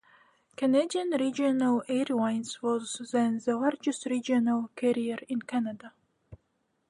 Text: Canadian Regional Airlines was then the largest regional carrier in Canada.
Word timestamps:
Canadian 0.55 1.11
Regional 1.11 1.83
Airlines 1.87 2.59
was 2.63 3.07
then 3.11 3.39
the 3.45 3.55
largest 3.55 4.07
regional 4.07 4.71
carrier 4.75 5.19
in 5.29 5.43
Canada. 5.43 5.93